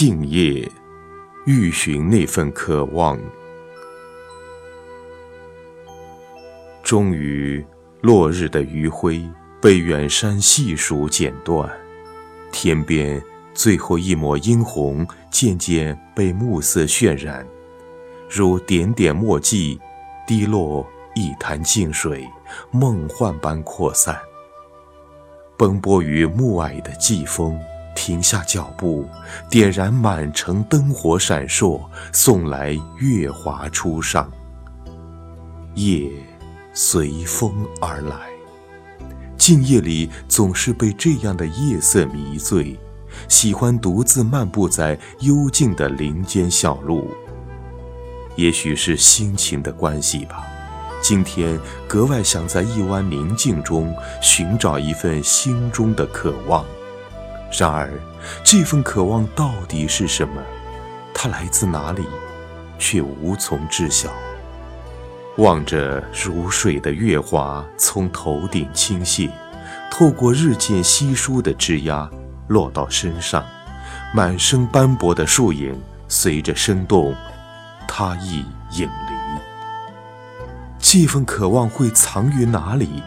[0.00, 0.70] 静夜，
[1.44, 3.18] 欲寻那份渴望。
[6.84, 7.66] 终于，
[8.00, 9.28] 落日的余晖
[9.60, 11.68] 被远山细数剪断，
[12.52, 13.20] 天边
[13.52, 17.44] 最后一抹殷红渐渐被暮色渲染，
[18.30, 19.80] 如点点墨迹，
[20.28, 20.86] 滴落
[21.16, 22.24] 一潭静水，
[22.70, 24.16] 梦幻般扩散。
[25.56, 27.58] 奔波于暮霭的季风。
[27.98, 29.04] 停下脚步，
[29.50, 34.30] 点燃满城灯火，闪烁，送来月华初上。
[35.74, 36.08] 夜
[36.72, 38.16] 随风而来，
[39.36, 42.78] 静夜里总是被这样的夜色迷醉，
[43.26, 47.10] 喜欢独自漫步在幽静的林间小路。
[48.36, 50.46] 也许是心情的关系吧，
[51.02, 51.58] 今天
[51.88, 53.92] 格外想在一湾宁静中
[54.22, 56.64] 寻找一份心中的渴望。
[57.50, 57.90] 然而，
[58.44, 60.42] 这份渴望到底是什么？
[61.14, 62.02] 它来自哪里？
[62.78, 64.08] 却无从知晓。
[65.38, 69.30] 望着如水的月华从头顶倾泻，
[69.90, 72.08] 透过日渐稀疏的枝桠
[72.48, 73.44] 落到身上，
[74.14, 77.14] 满身斑驳的树影随着生动，
[77.86, 79.18] 他亦影离。
[80.80, 83.02] 这份渴望会藏于哪里？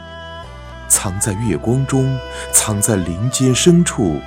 [0.91, 2.19] 藏在月光中，
[2.51, 4.19] 藏在林间深处。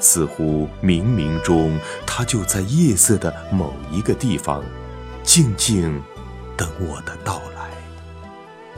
[0.00, 4.64] 似乎冥冥中，它就在夜色的某一个地方，
[5.22, 6.02] 静静
[6.56, 7.70] 等我的到来。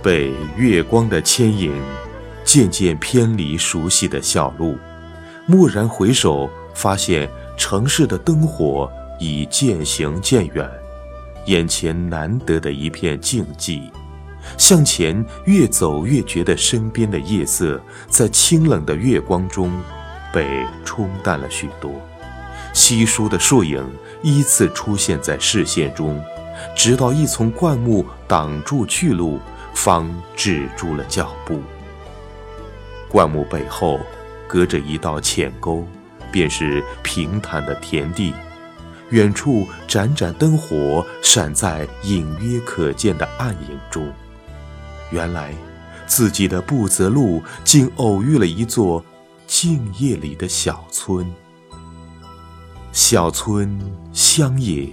[0.02, 1.72] 被月光的牵引，
[2.44, 4.76] 渐渐偏离熟悉的小路，
[5.48, 10.68] 蓦然回首，发现城市的灯火已渐行渐远，
[11.46, 13.90] 眼前难得的一片静寂。
[14.56, 19.72] 向前越走，越觉得身边的夜色在清冷的月光中。
[20.32, 21.90] 被冲淡了许多，
[22.72, 23.84] 稀疏的树影
[24.22, 26.22] 依次出现在视线中，
[26.76, 29.40] 直到一丛灌木挡住去路，
[29.74, 31.60] 方止住了脚步。
[33.08, 33.98] 灌木背后，
[34.46, 35.84] 隔着一道浅沟，
[36.30, 38.32] 便是平坦的田地，
[39.08, 44.12] 远处盏盏灯火闪在隐约可见的暗影中。
[45.10, 45.54] 原来，
[46.06, 49.04] 自己的不择路，竟偶遇了一座。
[49.46, 51.26] 静夜里的小村，
[52.92, 53.76] 小村
[54.12, 54.88] 乡野，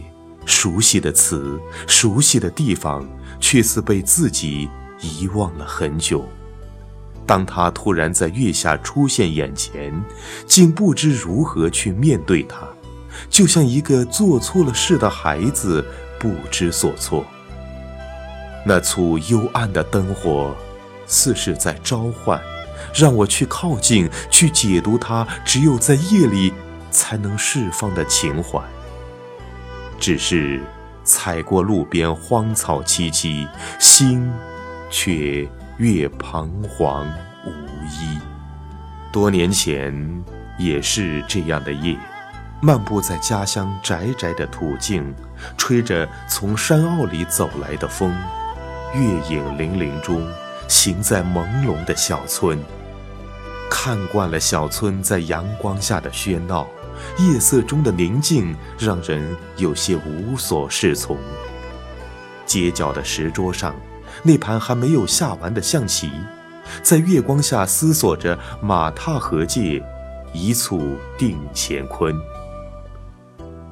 [0.47, 3.07] 熟悉的词，熟悉的地方，
[3.39, 4.67] 却似被自己
[4.99, 6.25] 遗忘了很久。
[7.27, 9.93] 当他突然在月下出现眼前，
[10.47, 12.67] 竟不知如何去面对他，
[13.29, 15.85] 就像一个做错了事的孩子，
[16.19, 17.23] 不知所措。
[18.67, 20.53] 那簇幽暗的灯火，
[21.05, 22.37] 似是在召唤。
[22.93, 26.53] 让我去靠近，去解读它只有在夜里
[26.91, 28.61] 才能释放的情怀。
[29.97, 30.61] 只是
[31.05, 33.47] 踩过路边荒草萋萋，
[33.79, 34.29] 心
[34.89, 35.47] 却
[35.77, 37.07] 越彷徨
[37.45, 37.49] 无
[37.85, 38.19] 依。
[39.13, 40.23] 多年前
[40.59, 41.97] 也是这样的夜，
[42.61, 45.15] 漫步在家乡窄窄的土径，
[45.57, 48.13] 吹着从山坳里走来的风，
[48.93, 50.21] 月影粼粼中。
[50.69, 52.59] 行在朦胧的小村，
[53.69, 56.67] 看惯了小村在阳光下的喧闹，
[57.17, 61.17] 夜色中的宁静让人有些无所适从。
[62.45, 63.73] 街角的石桌上，
[64.23, 66.11] 那盘还没有下完的象棋，
[66.83, 69.81] 在月光下思索着马踏河界，
[70.33, 72.13] 一簇定乾坤。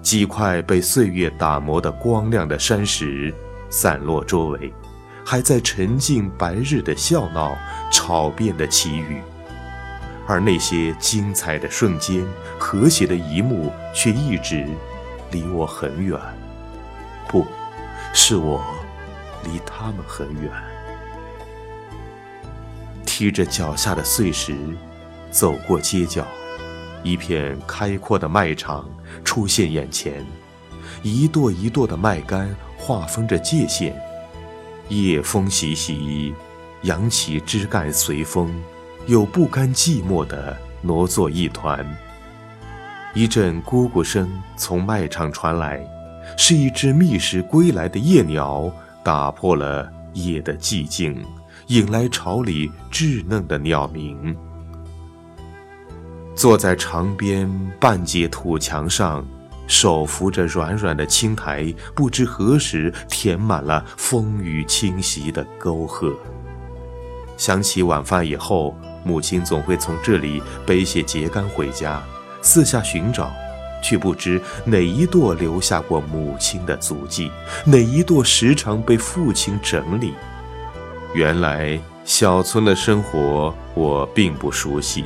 [0.02, 3.36] 几块被岁月打磨的光亮的山石，
[3.70, 4.74] 散落周围。
[5.28, 7.58] 还在沉浸白日的笑闹、
[7.92, 9.20] 吵辩的奇遇，
[10.28, 12.24] 而那些精彩的瞬间、
[12.60, 14.68] 和谐的一幕，却一直
[15.32, 16.20] 离我很远。
[17.28, 17.44] 不，
[18.14, 18.64] 是我
[19.44, 20.52] 离他们很远。
[23.04, 24.56] 踢着脚下的碎石，
[25.32, 26.24] 走过街角，
[27.02, 28.88] 一片开阔的麦场
[29.24, 30.24] 出现眼前，
[31.02, 34.00] 一垛一垛的麦秆划分着界限。
[34.90, 36.34] 夜风习习，
[36.84, 38.54] 扬起枝干随风，
[39.08, 41.84] 又不甘寂寞地挪作一团。
[43.16, 45.84] 一阵咕咕声从麦场传来，
[46.38, 48.72] 是一只觅食归来的夜鸟，
[49.04, 51.26] 打破了夜的寂静，
[51.68, 54.36] 引来巢里稚嫩的鸟鸣。
[56.36, 57.50] 坐在长边
[57.80, 59.26] 半截土墙上。
[59.68, 66.16] 手扶着软软的青苔，不知何时填满了风雨侵袭的沟壑。
[67.38, 72.02] 想起晚饭以后，母亲总会从这里背些秸秆回家，
[72.42, 73.32] 四下寻找，
[73.84, 77.30] 却不知哪一垛留下过母亲的足迹，
[77.66, 80.14] 哪一垛时常被父亲整理。
[81.14, 85.06] 原来小村的生活我并不熟悉，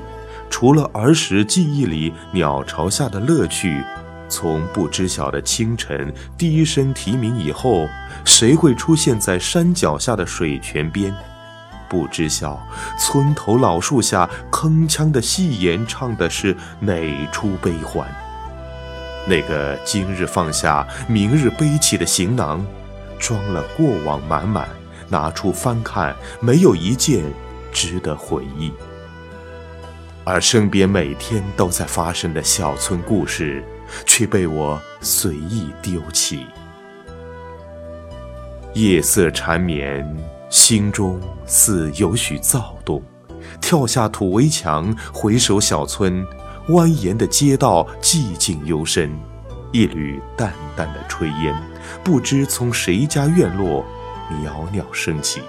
[0.50, 3.83] 除了儿时记忆里鸟巢下的乐趣，
[4.29, 7.87] 从不知晓的清晨低声啼鸣以后，
[8.23, 11.13] 谁会出现在山脚下的水泉边？
[11.89, 12.61] 不知晓
[12.99, 16.93] 村头老树下铿锵的戏言唱的是哪
[17.31, 18.07] 出悲欢？
[19.27, 22.63] 那个今日放下、明日背起的行囊，
[23.19, 24.69] 装了过往满满，
[25.07, 27.23] 拿出翻看，没有一件
[27.71, 28.71] 值得回忆。
[30.23, 33.63] 而身边每天都在发生的小村故事，
[34.06, 36.45] 却被我随意丢弃。
[38.74, 40.06] 夜色缠绵。
[40.50, 43.03] 心中似有许躁动，
[43.62, 46.25] 跳下土围墙，回首小村，
[46.69, 49.15] 蜿蜒的街道寂静幽深，
[49.71, 51.56] 一缕淡淡的炊烟，
[52.03, 53.86] 不知从谁家院落
[54.44, 55.39] 袅袅升起。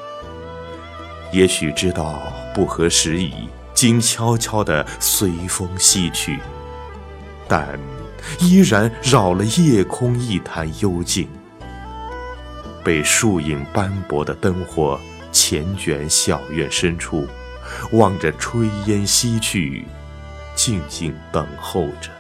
[1.32, 2.20] 也许知道
[2.54, 6.38] 不合时宜，竟悄悄地随风西去，
[7.48, 7.66] 但
[8.40, 11.28] 依然扰了夜空一潭幽静。
[12.82, 14.98] 被树影斑驳的灯火
[15.32, 17.26] 缱绻小院深处，
[17.92, 19.84] 望着炊烟西去，
[20.54, 22.10] 静静等候着，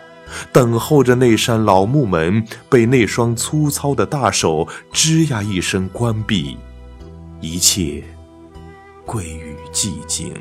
[0.52, 6.58] 等候着那扇老木门被那双粗糙的大手吱呀一声关闭，
[7.40, 8.04] 一切
[9.06, 10.34] 归于寂静。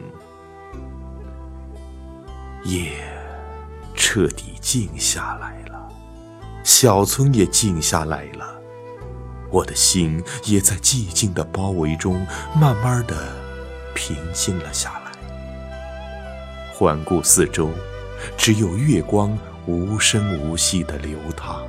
[2.66, 2.92] 夜
[4.12, 5.88] 彻底静下来了，
[6.64, 8.60] 小村也静下来了。
[9.52, 12.26] 我的心也在寂静的包围中，
[12.60, 13.16] 慢慢的
[13.94, 15.12] 平静了下来。
[16.74, 17.70] 环顾四周，
[18.36, 21.64] 只有月光无声无息的流淌。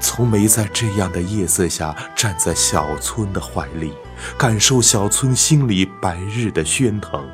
[0.00, 3.92] 从没在这样的夜色下站在小村的怀里，
[4.38, 7.28] 感受小村心里白日的喧腾，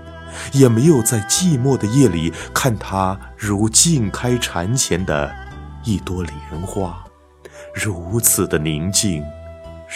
[0.52, 5.34] 也没有在寂寞的夜里看它如静开禅前的
[5.84, 6.36] 一朵莲
[6.66, 7.04] 花。
[7.75, 9.25] 如此的宁静，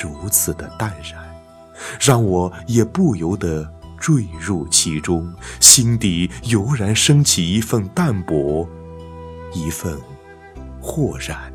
[0.01, 1.23] 如此的淡然，
[2.01, 3.69] 让我也不由得
[3.99, 8.69] 坠入其中，心底油然升起一份淡泊，
[9.53, 9.99] 一份
[10.81, 11.53] 豁然。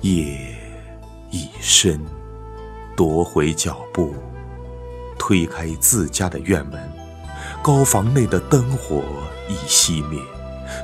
[0.00, 0.56] 夜
[1.30, 2.00] 已深，
[2.96, 4.14] 夺回脚步，
[5.24, 6.92] 推开自家的院门，
[7.62, 9.04] 高房内的灯火
[9.48, 10.20] 已熄灭。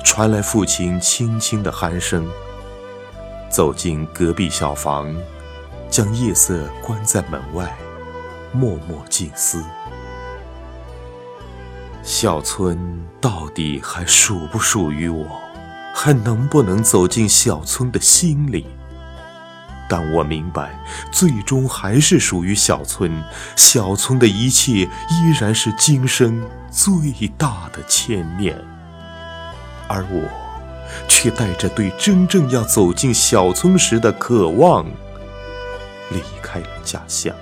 [0.05, 2.25] 传来父亲轻轻的鼾声。
[3.51, 5.13] 走进隔壁小房，
[5.91, 7.77] 将夜色关在门外，
[8.53, 9.61] 默默静思：
[12.05, 12.79] 小村
[13.21, 15.27] 到底还属不属于我？
[15.93, 18.69] 还能不能走进小村的心里？
[19.89, 20.79] 但我明白，
[21.11, 23.23] 最终还是属于小村。
[23.57, 26.93] 小村的一切依然是今生最
[27.39, 28.57] 大的牵念。
[29.89, 30.29] 而我，
[31.09, 34.85] 却带着对真正要走进小村时的渴望，
[36.11, 37.35] 离开了家乡。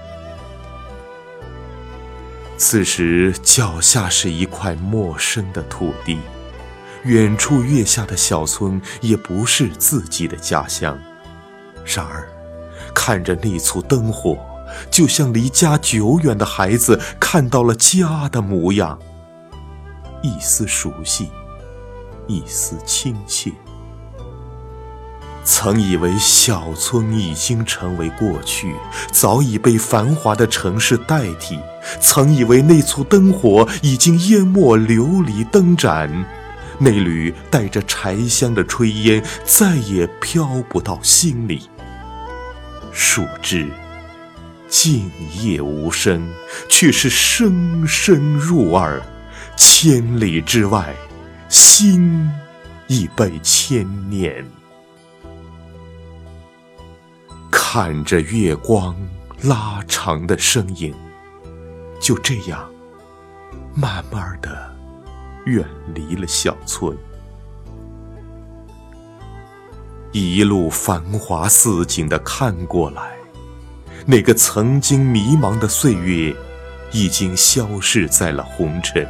[2.57, 6.19] 此时脚下是一块陌生的土地，
[7.03, 10.97] 远处月下的小村也不是自己的家乡。
[11.85, 12.29] 然而，
[12.99, 14.39] 看着那簇灯火，
[14.91, 18.99] 就像离家久远的孩子看到了家的模样，
[20.23, 21.29] 一丝熟悉。
[22.27, 23.53] 一丝亲切。
[25.45, 28.75] 曾以为小村已经成为过去，
[29.13, 31.57] 早已被繁华的城市代替；
[32.01, 36.27] 曾以为那簇灯火已经淹没琉璃灯盏，
[36.79, 41.71] 那缕带着柴香的炊烟再也飘不到心里。
[42.97, 43.69] 树枝，
[44.69, 45.11] 静
[45.43, 46.27] 夜无声，
[46.67, 49.03] 却是声声入耳，
[49.55, 50.97] 千里之外。
[51.49, 52.29] 心
[52.89, 54.45] 已被牵念，
[57.53, 58.97] 看着月光
[59.43, 60.95] 拉长的身影，
[62.01, 62.69] 就这样
[63.75, 64.75] 慢慢的
[65.45, 66.97] 远离了小村。
[70.17, 73.03] 一路繁华似锦的看过来，
[74.07, 76.35] 那个曾经迷茫的岁月，
[76.91, 79.07] 已经消逝在了红尘。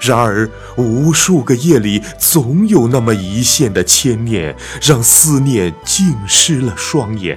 [0.00, 7.36] 然而，无数个夜里，总有那么一线的牵念，让思念浸湿了双眼。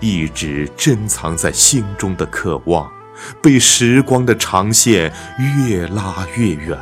[0.00, 2.90] 一直珍藏在心中的渴望，
[3.40, 6.76] 被时光的长线越拉越远，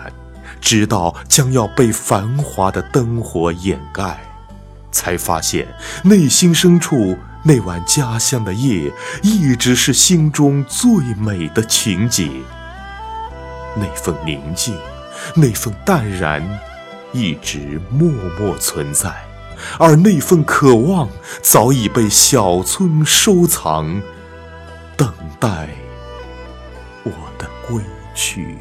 [0.63, 4.19] 直到将要被繁华的灯火掩盖，
[4.91, 5.67] 才发现
[6.05, 8.93] 内心深处那晚家乡的夜，
[9.23, 12.43] 一直是心中最美的情景。
[13.77, 14.77] 那份宁静，
[15.35, 16.43] 那份淡然，
[17.13, 19.11] 一直默默存在，
[19.79, 21.09] 而那份渴望，
[21.41, 24.03] 早已被小村收藏，
[24.97, 25.69] 等待
[27.05, 27.83] 我的归
[28.15, 28.57] 去。